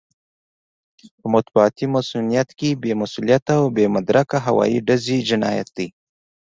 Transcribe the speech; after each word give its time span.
په 1.19 1.25
مطبوعاتي 1.35 1.85
مصؤنيت 1.95 2.49
کې 2.59 2.69
بې 2.81 2.91
مسووليته 3.01 3.53
او 3.59 3.65
بې 3.75 3.85
مدرکه 3.95 4.37
هوايي 4.45 4.79
ډزې 4.87 5.17
جنايت 5.29 5.69
دی. 5.77 5.87